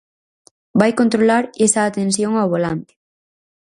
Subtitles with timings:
[0.79, 2.93] Vai controlar esa atención ao volante.